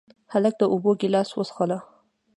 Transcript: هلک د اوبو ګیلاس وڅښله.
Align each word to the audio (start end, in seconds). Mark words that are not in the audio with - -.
هلک 0.33 0.53
د 0.59 0.61
اوبو 0.73 0.91
ګیلاس 1.01 1.29
وڅښله. 1.33 1.77